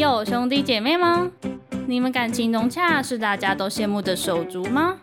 [0.00, 1.30] 有兄弟姐妹吗？
[1.86, 4.96] 你们感情融洽是大家都羡慕的手足吗？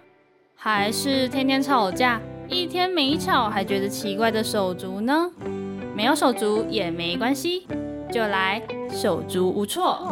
[0.55, 2.19] 还是天天吵架，
[2.49, 5.29] 一天没吵还觉得奇怪的手足呢？
[5.95, 7.67] 没有手足也没关系，
[8.11, 8.59] 就来
[8.89, 10.11] 手足无措。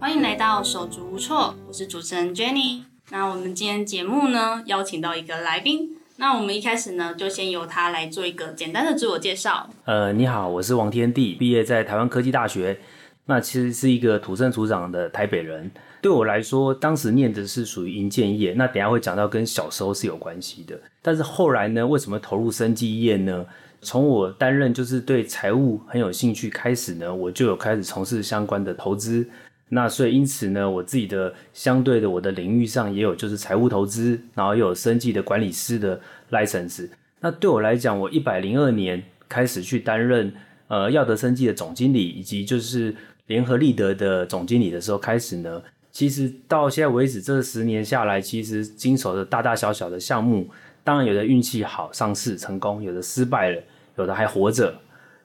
[0.00, 2.82] 欢迎来到手足无措，我是主持人 Jenny。
[3.10, 5.99] 那我们今天节目呢，邀请到一个来宾。
[6.20, 9.66] 那我们一开始呢，就先由他来做一个简单的自我介绍。
[9.86, 12.78] 呃，你好，我是王天地，毕业在台湾科技大学。
[13.24, 15.70] 那其实是一个土生土长的台北人。
[16.02, 18.52] 对我来说，当时念的是属于营建业。
[18.52, 20.78] 那等下会讲到跟小时候是有关系的。
[21.00, 23.46] 但是后来呢，为什么投入生技业呢？
[23.80, 29.26] 从我担任就是对财务很有兴趣开始呢，我就有开始从事相关的投资。
[29.72, 36.88] 那所以因此呢，我自己的相对的我的领域上也有就是财务投资，然后又有生计的管理师的 license。
[37.20, 40.32] 那对我来讲，我一百零二年开始去担任
[40.68, 42.94] 呃耀德生计的总经理，以及就是
[43.26, 45.62] 联合利德的总经理的时候开始呢，
[45.92, 50.48] 其实到现在为止这十年下来，其实经手的大大小小的项目，
[50.82, 53.62] 当然有的运气好上市成功，有的失败了，
[53.96, 54.74] 有的还活着。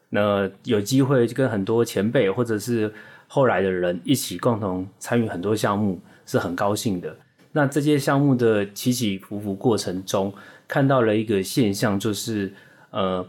[0.09, 2.93] 那有机会就跟很多前辈或者是
[3.27, 7.15] 后来的人一起共同参与很多项目，是很高兴的。
[7.51, 10.33] 那这些项目的起起伏伏过程中，
[10.67, 12.53] 看到了一个现象，就是
[12.91, 13.25] 呃，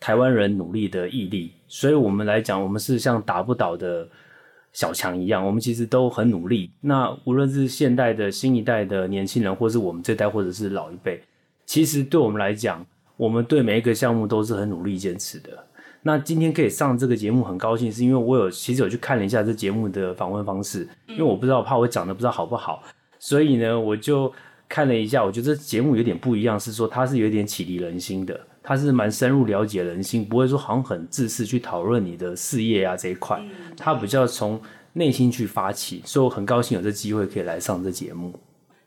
[0.00, 1.52] 台湾人努力的毅力。
[1.68, 4.08] 所以我们来讲，我们是像打不倒的
[4.72, 6.70] 小强一样，我们其实都很努力。
[6.80, 11.22] 那无论是现代的新一代的年轻人，或是我们这代，或者是老一辈，
[11.64, 12.84] 其实对我们来讲，
[13.16, 15.64] 我们对每一个项目都是很努力坚持的。
[16.02, 22.82] 那今天可以上这个节目，很高兴，是因为我有其实有去看了一下这节目的访问方式，因为我不知道怕我讲的不知道好不好，
[23.18, 24.32] 所以呢，我就
[24.68, 33.42] 看了一下，我觉得这节目有点不一样，是说它是有点启迪人心的，它是蛮深入了解人心，不会说好像很自私去讨论你的事业啊这一块，
[33.76, 34.60] 它比较从
[34.92, 38.32] 内心去发起，所以我很高兴有这机会可以来上这节目。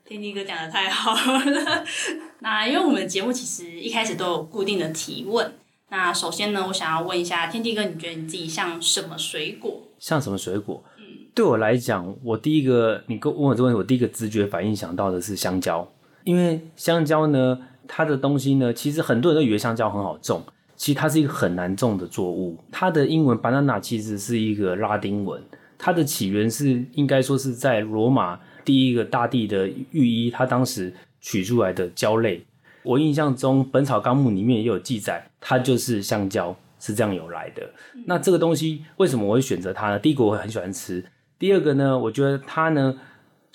[0.04, 1.84] 天地哥讲的太好了，
[2.40, 5.52] 那因为我们节目其实一开始都有固定的提问。
[5.92, 9.82] 那首先呢，我想要问一下天地哥，你觉得你自己像什么水果？
[9.98, 10.82] 像什么水果？
[10.96, 11.04] 嗯，
[11.34, 15.86] 对我来讲，我第一个你跟问我这个问题，我第一个直觉反应想到的是香蕉，
[16.24, 20.42] 因为香蕉呢，它的东西呢，其实很多人都以为香蕉很好种，
[20.76, 22.56] 其实它是一个很难种的作物。
[22.70, 25.42] 它的英文 banana 其实是一个拉丁文，
[25.76, 32.42] 它的起源是应该说是在罗马第一个大帝的御医，他当时取出来的胶类。
[32.82, 37.62] 我印象中，《本草纲目》里面也有记载，它就是香蕉是这样由来的。
[38.06, 39.98] 那这个东西为什么我会选择它呢？
[39.98, 41.04] 第一个我很喜欢吃，
[41.38, 42.98] 第二个呢，我觉得它呢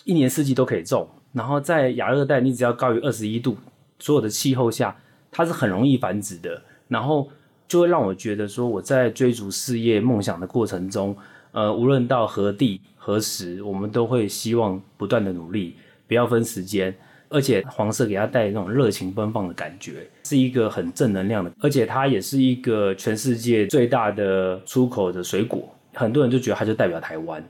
[0.06, 3.58] 一年四季都可以种，然后在亚热带，你只要高于二十一度，
[4.00, 4.96] 所有的气候下，
[5.30, 6.62] 它是很容易繁殖的。
[6.88, 7.30] 然后
[7.68, 11.14] 就会让我觉得说，我在追逐事业梦想的过程中，
[11.52, 15.76] 呃，无论到何地何时，我们都会希望不断的努力，
[16.08, 16.96] 不要分时间。
[17.30, 21.52] 而且黄色给它带那种热情奔放的感觉，是一个很正能量的。
[21.60, 27.44] 而且它也是一个全世界最大的出口的水果，很多人就觉得它就代表台湾。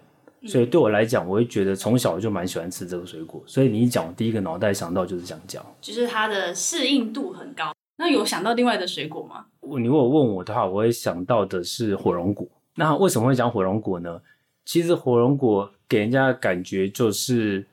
[0.47, 3.41] 所以对我来讲，我会觉得从小就蛮喜欢吃这个水果。
[3.45, 7.71] 所以你一讲，我第一个脑袋想到就是香蕉，就是它的适应度很高。
[7.97, 9.45] 那有想到另外的水果吗？
[9.61, 12.47] 你如果问我的话，我会想到的是火龙果。
[12.75, 14.21] 那为什么会讲火龙果呢？
[14.65, 17.65] 其实火龙果给人家的感觉就是。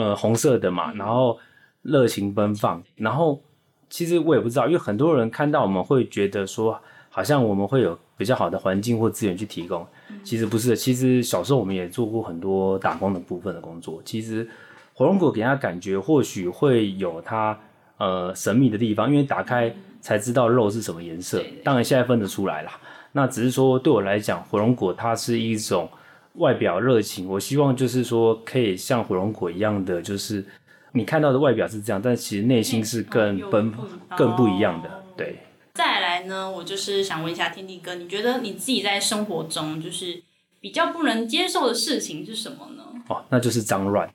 [0.00, 1.38] 呃，红色的嘛，然后
[1.82, 3.38] 热情奔放，然后
[3.90, 6.80] 其实我也不知道，因为很多人看到我们会觉得说，
[7.10, 9.86] 好像我们会有比较好的环境或资源去提供，
[10.24, 10.74] 其实不是。
[10.74, 14.00] 其实小时候我们也做过很多打工的部分的工作。
[14.02, 14.48] 其实
[14.94, 17.58] 火龙果给人家感觉或许会有它
[17.98, 21.42] 呃神秘的地方，因为打开才知道肉是什么颜色。
[21.62, 22.70] 当然现在分得出来了，
[23.12, 25.86] 那只是说对我来讲，火龙果它是一种。
[26.34, 30.44] 外表热情，我希望就是说可以像火龙果一样的，就是
[30.92, 33.72] 你看到的外表是这样，但其实内心是更奔
[34.16, 35.02] 更不一样的。
[35.16, 35.38] 对。
[35.74, 40.22] 再来呢，我就是想问一下天地哥，你觉得你自己在生活中就是
[40.60, 42.84] 比较不能接受的事情是什么呢？
[43.08, 44.08] 哦，那就是脏乱。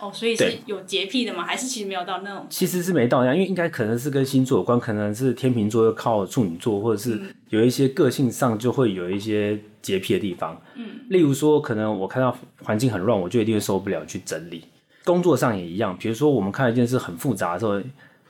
[0.00, 1.44] 哦，所以是有洁癖的吗？
[1.44, 2.46] 还是其实没有到那种？
[2.48, 10.60] 其实是没到那样，因为应该可能是跟星座有关，可能是天秤座又靠处女座，或者是有一些个性上就会有一些洁癖的地方。
[10.76, 14.64] 嗯，例如说，可能我看到环境很乱，我就一定会受不了去整理。
[15.04, 17.80] 工作上也一样，比如说我们看一件事很复杂的时候，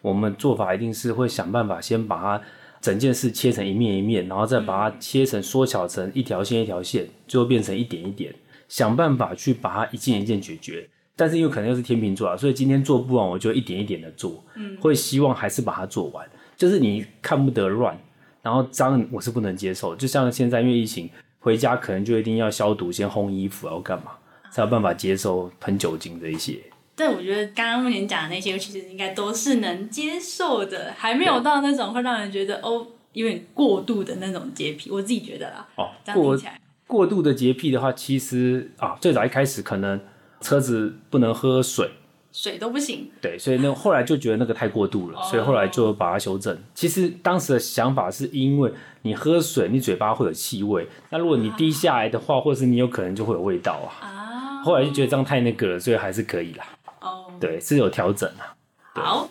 [0.00, 2.42] 我们做法一定是会想办法先把它
[2.80, 8.34] 整件事切成一面一面，然后再把它切成缩小成一条线一条线，最后变成一点一点，
[8.68, 10.88] 想办法去把它一件一件解决。
[11.18, 16.24] 但是因为可能又是天秤座啊，所以今天做不完，我就一点一点的做，嗯，会希望还是把它做完。
[16.56, 17.98] 就是你看不得乱，
[18.40, 19.96] 然后脏我是不能接受。
[19.96, 21.10] 就像现在因为疫情，
[21.40, 24.12] 回家可能就一定要消毒，先烘衣服，要干嘛
[24.52, 26.56] 才有办法接受喷酒精这一些。
[26.94, 34.90] 但我觉得刚刚目前讲的那些，其实应该都是能接受的，还没有到那种会让人觉得哦有点过度的那种洁癖。
[34.90, 40.00] 我自己觉得啦，哦，这样听起来，过度的洁癖的话，其实啊，最早一开始可能
[40.40, 41.90] 车子不能喝水，
[42.32, 43.10] 水都不行。
[43.20, 46.56] 对，所以那后来就觉得那个太过度了，所以后来就把它修正。
[46.74, 54.06] 其实当时的想法是因为你喝水，你嘴巴会有气味，那如果你滴下来的话，或者是你有可能就会有味道啊。
[54.06, 56.64] 啊，后来就觉得这样太那个了，所以还是可以啦。
[57.00, 58.54] 哦，对，是有调整啊。
[58.94, 59.30] 好，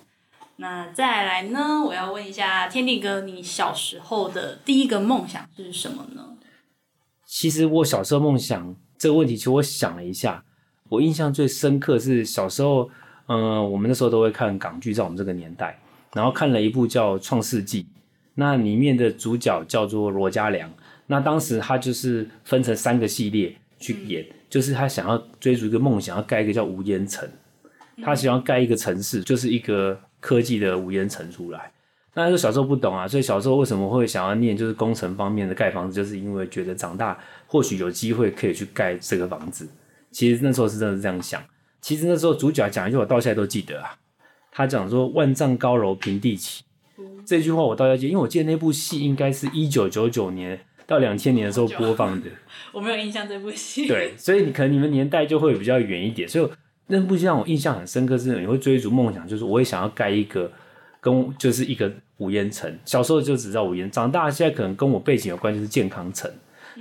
[0.58, 1.84] 那再来呢？
[1.86, 6.24] 我要问一下天地哥，你小时候的第一个梦想是什么呢？
[7.26, 10.46] 其实我小时候梦想这个问题，其实我想了一下，
[10.90, 12.90] 我印象最深刻是小时候，
[13.28, 15.78] 嗯、我们那时候都会看港剧，在我们这个年代，
[16.14, 17.84] 然后看了一部叫《创世纪》，
[18.36, 20.72] 那里面的主角叫做罗嘉良，
[21.08, 27.28] 那当时他就是分成三个系列去演，就是他想要追逐一个梦想，要盖一个叫无烟城，
[28.02, 31.72] 他想要盖一个城市，就是一个科技的无烟城出来。
[32.14, 39.68] 那时候小时候不懂啊，所以小时候为什么会想要念就是工程方面的盖房子，就是因为觉得长大或许有机会可以去盖这个房子。
[40.18, 41.40] 其实那时候是真的是这样想。
[41.80, 43.96] 其实那时候主角讲一句，我到现在都记得啊。
[44.52, 46.64] 他讲说“万丈高楼平地起”
[47.24, 52.32] 这句话，我到现在记得，因为我记得那部戏应该是一九九九年到两千年的时候播放的。
[52.74, 53.86] 我没有印象这部戏。
[53.88, 56.50] 对，所以你可能你们年代就会比较远一点，所以
[56.88, 60.52] 那部戏让我印象很深刻，是你会追逐梦想，就是我也想要盖一个
[61.00, 62.76] 跟就是一个五烟城。
[62.86, 66.32] 小时候就只知道五烟，长大现在可能跟我背景有关，就是健康城。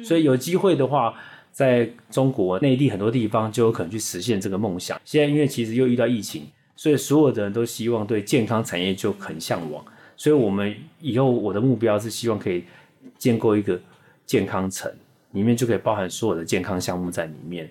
[0.03, 1.15] 所以有机会的话，
[1.57, 5.01] 在中国内地很多地方就有可能去实现这个梦想。
[5.07, 9.83] 现在因为其实又遇到疫情，所以所有的人都希望对健康产业就很向往。
[10.19, 12.63] 所以我们以后我的目标是希望可以
[13.17, 13.81] 建构一个
[14.27, 14.95] 健康城，
[15.31, 17.71] 里面就可以包含所有的健康项目在里面，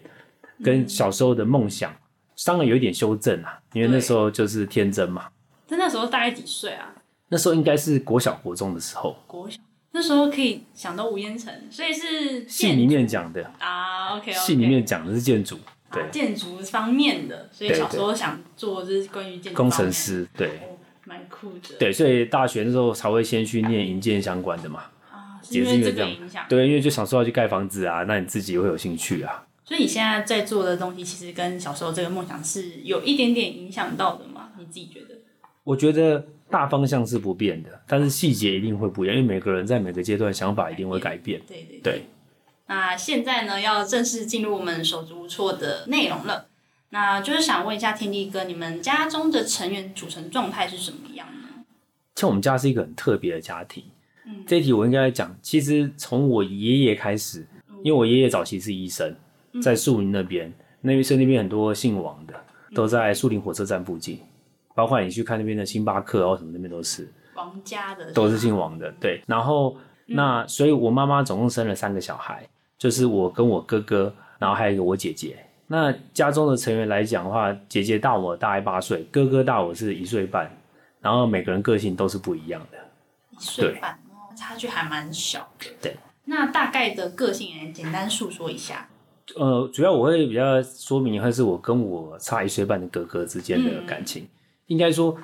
[0.64, 1.96] 跟小时候的梦想
[2.44, 5.28] 当然有一点修正啊，因为那时候就是天真嘛。
[5.68, 6.92] 但那时候大概几岁啊？
[7.30, 9.60] 那时候应该是国小国中的时候，国小
[9.96, 15.58] 那时候可以想到吴烟城，所以是建戏里面讲的，啊，OK，, 戏里面讲的是建筑，
[15.90, 20.76] 对，建筑方面的，所以小时候想做就是关于建筑工程，师，对哦，
[21.06, 21.78] 蛮酷的。
[21.80, 26.46] 对，所以大学那时候才会先去念营建相关的嘛，啊，是因为这个影响。
[26.50, 29.48] 对，因为就想说要去盖房子啊，那你自己也会有兴趣啊。
[29.64, 34.50] 所以你现在在做的东西，其实跟小时候这个梦想是有一点点影响到的嘛？
[34.60, 35.16] 你自己觉得？
[35.64, 41.42] 我觉得大方向是不变的，但是细节一定会不一样，因为每个人在每个阶段想法一定会改变。
[41.46, 42.06] 对对对。
[42.68, 46.48] 那现在呢，要正式进入我们手足无措的内容了。
[46.92, 51.66] 那就是想问一下天地哥，你们家中的成员组成状态是什么样呢？
[52.16, 53.84] 像我们家是一个很特别的家庭，
[54.26, 55.36] 嗯这一题我应该来讲。
[55.42, 57.46] 其实从我爷爷开始，
[57.84, 59.14] 因为我爷爷早期是医生，
[59.62, 62.34] 在树林那边，那边是那边很多姓王的，
[62.74, 64.22] 都在树林火车站附近，
[64.76, 68.94] 包括你去看那边的星巴克哦什么那边都是，王家的都是姓王的。
[69.00, 69.76] 对，然后
[70.06, 75.38] 那所以我妈妈总共生了三个小孩，就是我跟我哥哥，然后还有一个我姐姐。
[75.68, 80.56] 那家中的成员来讲的话，姐姐大我大概八岁，哥哥大我是一岁半，
[81.02, 82.78] 然后每个人个性都是不一样的。
[83.32, 85.66] 一岁半哦，差距还蛮小的。
[85.82, 85.96] 对。
[86.26, 88.88] 那大概的个性也简单述说一下。
[89.36, 94.28] 呃，主要我会比较说明，还是我跟我差一岁半的哥哥之间的感情。
[94.68, 95.16] 应该说，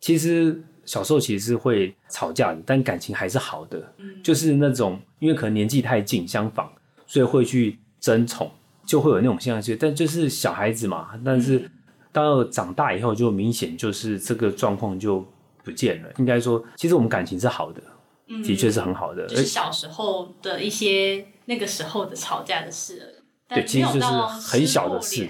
[0.00, 3.94] 其实小时候其实是会吵架的，但感情还是好的。
[4.22, 6.70] 就是那种因为可能年纪太近，相仿，
[7.06, 8.50] 所以会去争宠，
[8.86, 9.76] 就会有那种现象去。
[9.76, 11.70] 但就是小孩子嘛，但是
[12.12, 15.24] 到长大以后，就明显就是这个状况就
[15.62, 16.08] 不见了。
[16.18, 17.82] 应该说，其实我们感情是好的，
[18.42, 19.26] 的确是很好的。
[19.26, 23.18] 就是小时候的一些那个时候的吵架的事而已。
[23.50, 24.06] 对其实就是
[24.50, 25.26] 很小的事。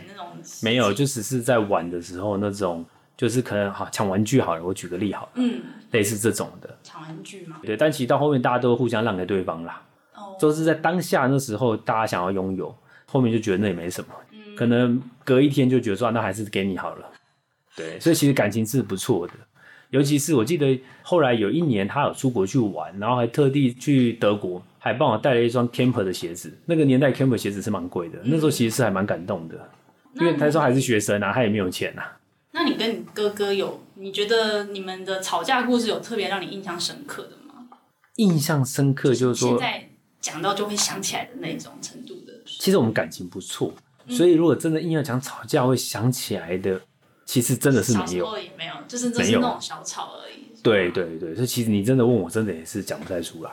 [0.62, 2.84] 没有，就只是在玩的时候那种，
[3.18, 5.60] 就是可能好抢玩具好了，我举个例好了，嗯，
[5.90, 7.56] 类似这种的，抢玩具嘛。
[7.64, 7.76] 对。
[7.76, 9.82] 但其实到后面大家都互相让给对方啦，
[10.14, 12.72] 哦，都是在当下那时候大家想要拥有，
[13.06, 17.06] 后面就觉得那也没什么，嗯可能隔一天就觉得说、啊那还是给你好了，
[17.76, 17.98] 对。
[17.98, 19.32] 所以其实感情是不错的，
[19.90, 26.56] 尤其是我记得后来有一年他有出国去玩，然后还特地去德国，还帮我带了一双 Camper 的鞋子。
[26.66, 29.68] 那个年代 Camper 鞋子是蛮贵的，那时候其实是还蛮感动的，
[30.20, 32.14] 因为他说还是学生啊，他也没有钱啊。
[32.52, 37.66] 那你跟你哥哥有，你觉得你们的吵架故事有特别让你印象深刻的吗？
[38.16, 39.88] 印象深刻就是说，现在
[40.20, 42.32] 讲到就会想起来的那种程度的。
[42.46, 43.72] 其实我们感情不错，
[44.08, 46.80] 所以如果真的硬要讲吵架会想起来的，
[47.26, 48.38] 其实真的是没有。
[48.38, 50.48] 也没有，就是就是那种小吵而已。
[50.62, 53.50] 对对对对，所以其实你真的问我，真的也是讲不太出来。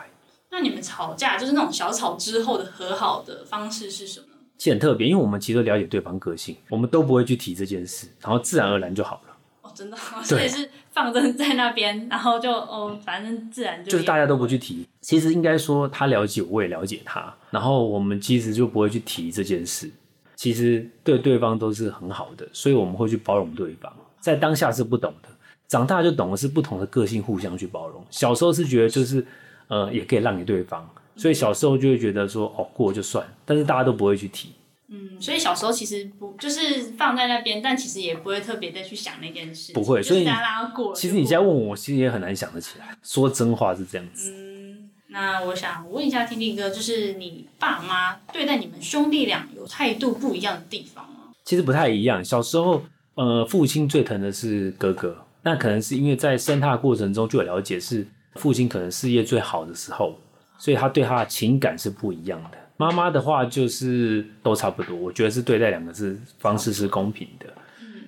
[0.49, 4.27] 那你们吵架就是那种小吵之后的和好的方式是什么？
[4.57, 9.35] 其实很特别，因为我们其实都了解对方个性，我们都不会去提这件事，然后自然而然就好了。
[9.61, 14.87] 哦，真的，所以是放任在那边，然后就哦，反正自然就就是大家都不去提。
[15.01, 19.89] 其实应该说，他了解我，我也了解他，然后我们其实就不会去提这件事。
[20.35, 23.91] 其实对对方都是很好的，所以我们会去包容对方。
[24.19, 25.29] 在当下是不懂的，
[25.67, 28.03] 长大就懂的是不同的个性互相去包容。
[28.09, 29.25] 小时候是觉得就是
[29.67, 30.87] 呃，也可以让给对方。
[31.15, 34.49] 所以小时候就会觉得说，哦，过就算，但是大家都不会去提。
[34.87, 39.73] 嗯，所以小时候其实不就是放在那边，但其实也不会特别的去想那件事。
[39.73, 40.93] 不会，所以大家过。
[40.93, 42.95] 其实你现在问我，其实也很难想得起来。
[43.01, 44.31] 说真话是这样子。
[44.31, 51.31] 嗯，那我想问一下听听哥，就是你爸妈对待你们兄弟俩有态度不一样的地方吗？
[51.43, 52.23] 其实不太一样。
[52.23, 52.83] 小时候，
[53.15, 58.05] 呃，父亲最疼的是哥哥，那可能是因为在生他的过程中就有了解，是
[58.35, 60.13] 父亲可能事业最好的时候。
[60.57, 62.57] 所以他对他的情感是不一样的。
[62.77, 67.47] 妈妈的话就是都差不多，我觉得是对待两个字方式是公平的。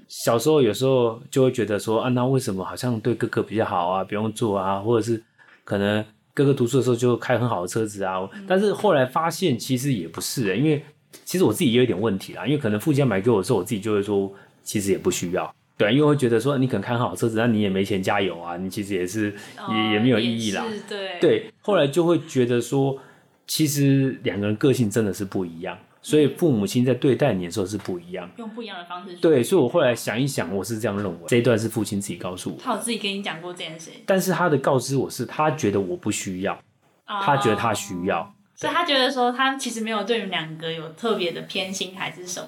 [0.10, 5.22] 小时候有时候就会觉得说，啊，那为什么好像对哥哥比较好啊，不用做啊，或者是
[5.64, 8.30] 可能哥哥读书的时候就开很好的车子啊。
[8.48, 10.84] 但是后来发现其实也不是，因为
[11.26, 12.46] 其实我自己也有点问题啦。
[12.46, 15.54] 因为可能父亲买给我的时候，我自己就会说，其实也不需要。
[15.78, 19.32] 对，因为会觉得说你可能开很好车子，但你也没钱加油啊，你其实也是
[19.70, 20.66] 也也没有意义啦。
[20.90, 22.98] 对对，后来就会觉得说，
[23.46, 29.16] 其实两个人个性真的是不一样，所以父母亲在对待你的时候是不一样，用不一样的方式。
[29.18, 31.20] 对，所以我后来想一想，我是这样认为。
[31.28, 33.92] 这一段是父亲自己告诉我，他有自己跟你讲过这件事。
[34.08, 36.60] 但是他的告知我是，他觉得我不需要，
[37.06, 42.48] 他觉得他需要，所以他觉得说他其实没有对你们两个有特别的偏心还是什么。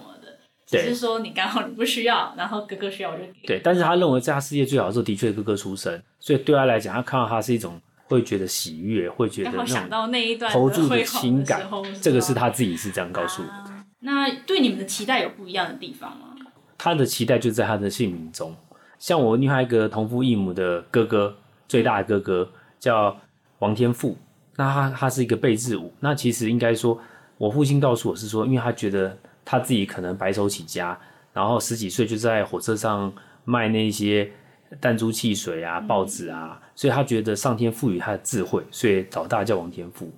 [0.70, 3.48] 只是说你刚好你不需要，然后哥哥需要我就给。
[3.48, 11.68] 对，但是他认为在他世界最好的时候，的确哥哥出生，所以对他来讲，他看到他是一种会觉得喜悦，会觉得那想到那一段投注的情感，
[12.00, 13.74] 这个是他自己是这样告诉我的。
[14.02, 16.36] 那对你们的期待有不一样的地方吗？
[16.78, 18.56] 他的期待就在他的姓名中，
[19.00, 21.36] 像我另外一个同父异母的哥哥，
[21.68, 23.18] 最大的哥哥叫
[23.58, 24.16] 王天富，
[24.56, 27.02] 那他他是一个备字武，那其实应该说，
[27.40, 29.18] 我父亲告诉我是说，因为他觉得。
[29.50, 30.96] 他自己可能白手起家，
[31.34, 33.12] 然后十几岁就在火车上
[33.46, 34.32] 卖那些
[34.79, 40.12] 弹珠汽水啊、报纸啊，所以他觉得上天赋予他的智慧，所以老大叫王天富。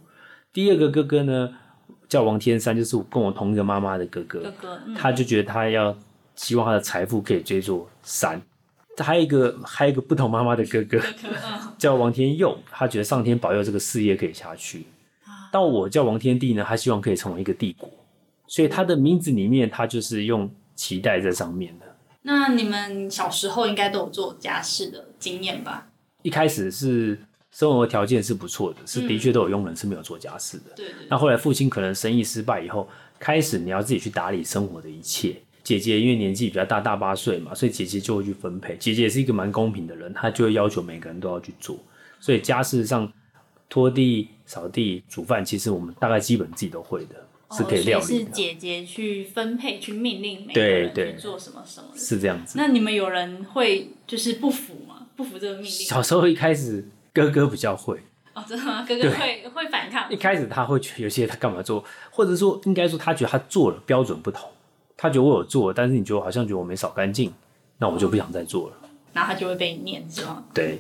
[0.52, 1.50] 第二个哥哥呢
[2.10, 4.42] 叫王天山，就是跟我同一个妈妈的哥哥。
[4.42, 5.96] 哥哥，他就觉得他要
[6.36, 8.42] 希望他的财富可以追做山。
[8.98, 11.00] 还有一个还有一个不同妈妈的哥哥
[11.78, 14.86] 叫 王天佑，他觉得上天保佑这个事业可以下去。
[15.54, 17.90] 到我叫王天帝呢，他希望可以成为一个帝国。
[18.52, 21.86] 所以他的名字里面，他就是用脐带在上面的。
[22.24, 25.88] 那你们小时候应该都有做家事的经验吧？
[26.22, 27.18] 一开始是
[27.50, 30.74] 生活条件是不错的，是的确都有佣人是没有做家事的。
[30.76, 30.96] 对对。
[31.10, 32.86] 那后来父亲可能生意失败以后，
[33.18, 35.38] 开始你要自己去打理生活的一切。
[35.64, 38.76] 姐姐因为年纪比较大，大八岁嘛，所以姐姐就会去分配。
[38.76, 41.78] 姐姐也是一个蛮公平的人，她就会要求每个人都要去做。
[42.20, 43.10] 所以家事上
[43.70, 47.16] 拖地、扫地、煮饭，其实我们大概基本自己都会的。
[47.52, 51.90] 是可以料理是姐姐去分配、去命令每个人去做什么什么。
[51.96, 52.58] 是这样子。
[52.58, 55.08] 那你们有人会就是不服吗？
[55.16, 55.70] 不服这个命令？
[55.70, 58.00] 小时候一开始哥哥比较会。
[58.34, 58.86] 哦，真的吗？
[58.88, 60.10] 哥哥会会反抗。
[60.10, 64.50] 一开始他会觉得有些他干嘛做，或者说应该说他觉得他做了标准不同，
[64.96, 67.34] 他觉得我有做，但是你就好像觉得我没扫干净，
[67.78, 68.76] 那我就不想再做了。
[69.12, 70.44] 然后他就会被念，是吗？
[70.54, 70.80] 对。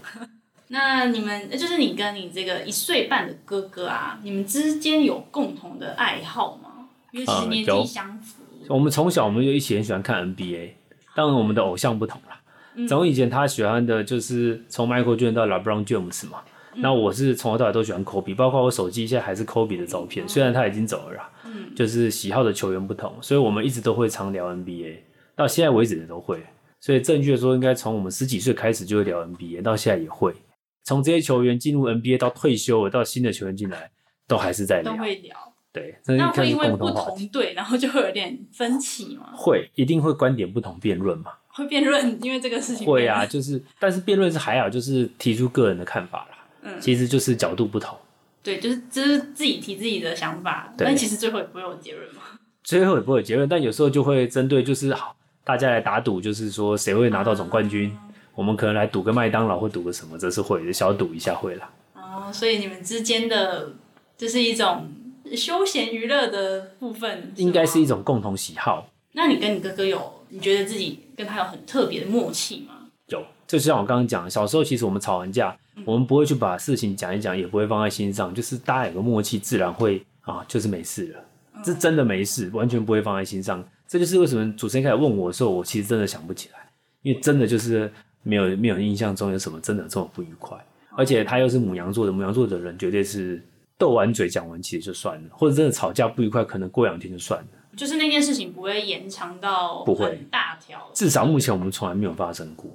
[0.71, 6.87] 那你们就是你跟你这个一岁半的哥哥啊，你们之间有共同的爱好吗？
[7.11, 8.41] 因为其实年纪相符。
[8.69, 10.69] 我们从小我们就一起很喜欢看 NBA，
[11.13, 12.39] 当然我们的偶像不同啦。
[12.87, 16.41] 从以前他喜欢的就是从 Michael Jordan 到 LeBron James 嘛，
[16.75, 21.29] 那我是从头到尾都喜欢 Kobe，包括我手机现在还是 Kobe 的照片，虽然他已经走了啦。
[21.43, 21.75] 嗯。
[21.75, 24.99] 就是喜好的球员不同，所以我们一直都会常聊 NBA，
[25.35, 26.41] 到现在为止也都会。
[26.79, 30.33] 所以正确的说，应该从我们十几岁开始就会聊 NBA，到现在也会。
[30.83, 33.91] 从这些球员进入 NBA 到退休，到新的球员进来，
[34.27, 34.91] 都还是在聊。
[34.91, 35.35] 都会聊。
[35.73, 39.29] 对，那会因为不同队，然后就会有点分歧嘛？
[39.33, 41.31] 会，一定会观点不同，辩论嘛。
[41.47, 42.85] 会辩论，因为这个事情。
[42.85, 46.37] 会啊，就是，但是辩论是还好，就是提出个人的看法啦。
[46.63, 46.79] 嗯。
[46.81, 47.97] 其实就是角度不同。
[48.43, 52.21] 对，就是就是自己提自己的想法，但其实最后也不会有结论嘛。
[52.63, 57.95] 最后也不会有结论，但有时候就会针对，就是好，大家来打赌，就是说谁会拿到总冠军。
[58.35, 61.69] 我们可能来赌个麦当劳，或赌个什么，这是会的，小赌一下会了。
[61.93, 63.73] 哦，所以你们之间的
[64.17, 64.89] 这是一种
[65.35, 68.87] 休闲娱乐的部分，应该是一种共同喜好。
[69.13, 72.87] 那你跟你哥哥有，你觉得自己跟他有很特别的默契吗？
[73.07, 81.19] 有，就像我刚刚讲，小时候其实我们吵完架，我们不会去把事情讲一讲，也不会放在心上，就是大家有个默契，自然会啊，就是没事了。
[81.63, 83.63] 这真的没事，完全不会放在心上。
[83.85, 86.59] 这就是为什么主持人开始问我的时候，我其实真的想不起来，
[87.01, 87.91] 因为真的就是
[88.23, 90.57] 没有没有印象中有什么真的这么不愉快。
[90.95, 93.41] 而且他又是母羊座的，母羊座的人绝对是
[93.77, 97.47] 斗完嘴讲完其实就算了，或者真的吵架不愉快，可能过两天就算了。
[97.77, 102.69] 就是那件事情不会延长到不会很大条，至少目前我们从来没有发生过。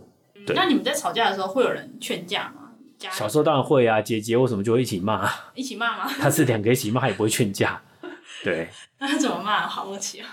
[0.46, 2.70] 对那你们在吵架的时候会有人劝架吗？
[2.98, 5.28] 小时候当然会啊，姐姐为什么就会一起骂？
[5.54, 6.10] 一起骂吗？
[6.18, 7.78] 他是两个一起骂，也不会劝架。
[8.42, 9.68] 对，那他怎么骂？
[9.68, 10.26] 好好奇啊！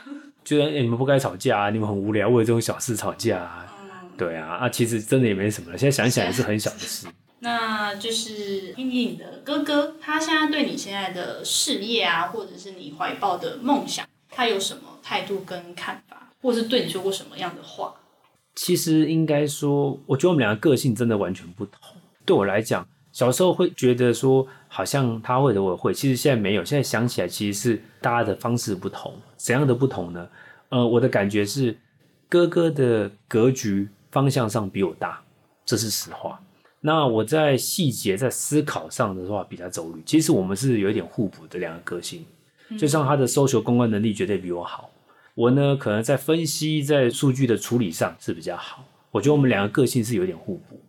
[0.46, 3.73] 觉得、欸、你们不该吵架啊，你们很无聊，为了这种小事吵架啊。
[4.24, 7.08] 对啊，啊，其实真的也没什么了，现在想想也是很小的事。
[7.40, 17.94] 那就是听听你的哥哥，他现在对你现在的事业啊，或者是你怀抱的梦想，他有什么态度跟看法，或是对你说过什么样的话？
[18.56, 21.80] 其实应该说，我觉得我们两个个性真的完全不同。
[22.24, 26.64] 对我来讲，小时候会觉得说，好像他会的我会，其实现在没有。
[26.64, 29.14] 现在想起来，其实是大家的方式不同。
[29.36, 30.30] 怎样的不同呢？
[30.70, 31.78] 呃，我的感觉是，
[32.30, 35.20] 哥哥的格局方向上比我大，
[35.66, 36.40] 这是实话。
[36.80, 40.04] 那我在细节在思考上的话比他走虑。
[40.06, 42.24] 其实我们是有一点互补的两个个性，
[42.78, 44.92] 就像他的搜求公关能力绝对比我好。
[45.34, 48.86] 我呢，可能在分析、在数据的处理上是比较好。
[49.10, 50.80] 我觉得我们两个个性是有点互补，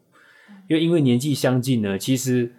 [0.69, 2.53] 因为因为年纪相近呢，其实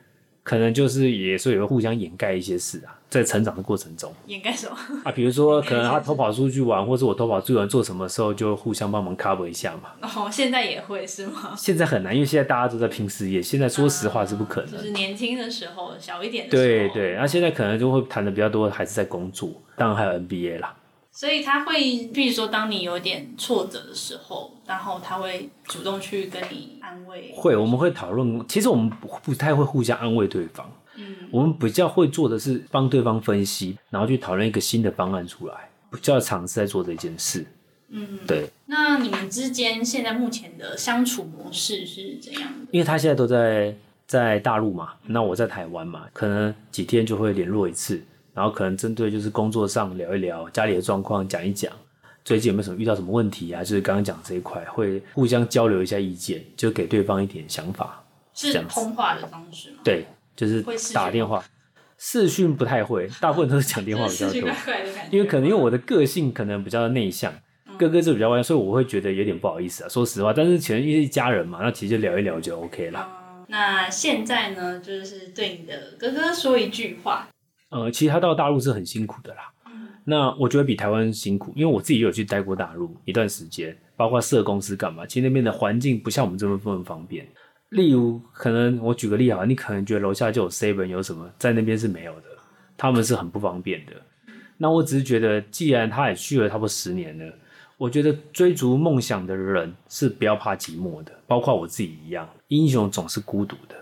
[0.46, 4.78] 可能就是也是也会互相掩盖一些事啊，在成长的过程中掩盖什么？
[5.04, 9.90] 啊，比如说可能他偷跑出去玩，或者我偷跑出去玩做什么时候，就互相帮忙 cover 一下嘛。
[10.02, 11.56] 哦，现在也会是吗？
[11.58, 14.72] 现在很难，因为现在大家都在拼事业，现在说实话是不可能。
[14.74, 16.64] 就是年轻的时候，小一点的时候。
[16.64, 20.76] 对对，那现在可能就会谈的比较多，还是在工作，当然还有 NBA 啦。
[21.16, 27.32] 所以他会，比如说，当你有点挫折的时候，然后他会主动去跟你安慰。
[27.34, 28.46] 会，我们会讨论。
[28.50, 30.70] 其实我们不不太会互相安慰对方。
[30.98, 37.46] 嗯，我们比较会做的是帮对方分析，然后去讨论一个新的方案出来，比较尝试在做这件事。
[37.88, 42.68] 嗯，对，那你们之间现在目前的相处模式是怎样的？
[42.72, 43.74] 因为他现在都在
[44.06, 48.04] 在大陆嘛，那我在台湾嘛，可能几天就会联络一次，
[48.36, 51.72] 然后可能针对就是工作上聊一聊，家里的状况讲一讲，
[52.26, 53.64] 最近有没有什么遇到什么问题啊？
[53.64, 58.04] 就是刚刚讲这一块，会互相交流一下意见，就给对方一点想法。
[58.34, 59.78] 是通话的方式吗？
[59.86, 60.62] 对，就是
[60.94, 61.42] 打电话，
[61.98, 64.42] 视讯不太会，大部分都是讲电话比较 多。
[65.10, 67.34] 因为可能因为我的个性可能比较内向，
[67.68, 69.90] 嗯哥哥就比较外向，所以我会觉得有点不好意思啊。
[69.90, 73.08] 说实话，但是其实因为一家人嘛，那其实就聊一聊就 OK 了。
[73.10, 77.28] 嗯那现在呢，就是对你的哥哥说一句话。
[77.76, 79.52] 呃，其实他到大陆是很辛苦的啦。
[80.06, 87.28] 那我觉得比台湾辛苦，因为我自己有去待过大陆一段时间，包括设公司干嘛，其实那边的环境不像我们这么这么方便。
[87.72, 92.28] 例如，可能我举个例啊，你可能觉得楼下就有 seven 有什么，在那边是没有的，
[92.78, 93.92] 他们是很不方便的。
[94.58, 97.34] 那我只是觉得，既然他也去了差不多十年了，
[97.78, 103.76] 我觉得追逐梦想的人是不要怕寂寞的，包括我自己一样，英雄总是孤独的，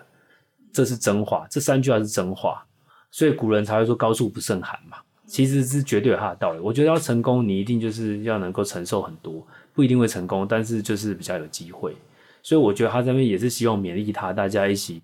[0.71, 2.65] 这是真话，这三句话是真话，
[3.13, 4.97] 所以古人才会说高处不胜寒嘛。
[5.27, 6.59] 其实是绝对有它的道理。
[6.59, 11.95] 我觉得要成功，你一定就是要能够承受很多，不一定会成功，但是就是比较有机会。
[12.41, 15.01] 所以我觉得他这边也是希望勉励他，大家一起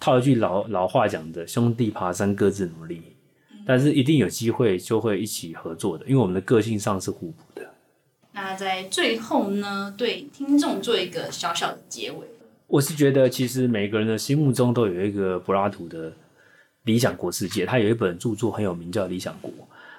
[0.00, 3.02] 套一句老老话讲的“兄弟爬山各自努力”，
[3.64, 7.70] 但是一定有机会就会一起合作的，因为我们的个性上是互补的。
[8.32, 12.18] 那在最后呢，对听众做一个小小的结尾。
[12.66, 16.12] 我是觉得，其实每个人的心目中都有一个柏拉图的
[16.84, 19.50] 理想国世界，他有一本著作很有名叫《理想国》。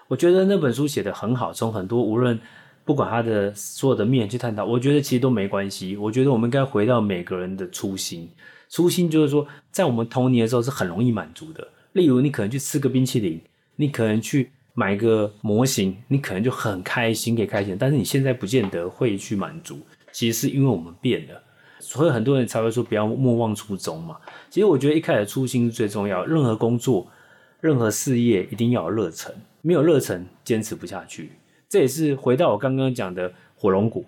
[0.07, 2.39] 我觉得那本书写得很好，从很多无论
[2.83, 5.97] 不管他的所有的面去探讨，我觉得其实都没关系。
[5.97, 8.29] 我觉得我们应该回到每个人的初心，
[8.69, 11.67] 初心就是说，在我们童年的时候是很容易满足的。
[11.93, 13.41] 例如，你可能去吃个冰淇淋，
[13.77, 17.75] 你可能去买个模型，你可能就很开心，可以开心。
[17.79, 19.79] 但是你现在不见得会去满足，
[20.11, 21.41] 其实是因为我们变了。
[21.79, 24.17] 所以很多人才会说不要莫忘初衷嘛。
[24.49, 27.07] 其实我觉得一开始初心是最重要，任何工作、
[27.61, 31.31] 任何事业一定要有热忱，没有热忱坚持不下去。
[31.67, 34.03] 这也是回到我刚刚讲的火龙果，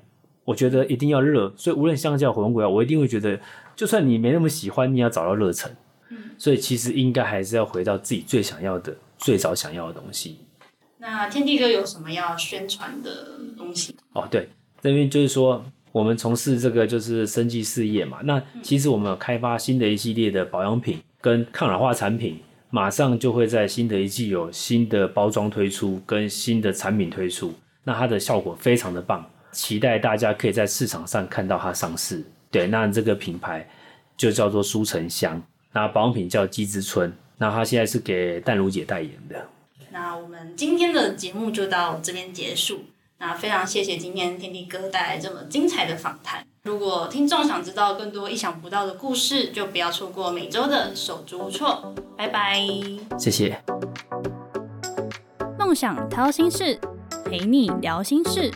[0.45, 1.51] 我觉得一定要热。
[1.58, 3.39] 所以无论香蕉、火龙果，我一定会觉得，
[3.75, 5.75] 就算你没那么喜欢，你也要找到热忱。
[6.38, 10.38] 所以其实应该还是要回到自己最想要的、最早想要的东西。
[10.99, 13.10] 那天地哥有什么要宣传的
[13.58, 13.95] 东西？
[14.13, 14.47] 哦，对，
[14.80, 15.65] 这边就是说，
[15.97, 18.19] 我们从事这个就是生技事业嘛。
[18.23, 27.51] 那其实我们有开发新的一系列的保养品跟抗老化产品，马上就会在新的一季有新的包装推出跟新的产品推出。
[27.83, 32.23] 那它的效果非常的棒，期待大家可以在市场上看到它上市。
[32.51, 33.67] 对，那这个品牌
[34.15, 39.49] 就叫做舒城香，那保养品叫鸡之春，那它现在是给淡如姐代言的。
[39.91, 42.81] 那我们今天的节目就到这边结束。
[43.19, 46.45] 那非常谢谢今天天地哥带来这么精彩的访谈。
[46.63, 51.95] 如果听众想知道更多意想不到的故事，就不要错过每周的手足无措。
[52.15, 52.60] 拜拜，
[53.17, 53.60] 谢谢。
[55.58, 56.80] 梦想掏心事，
[57.25, 58.51] 陪你聊心事。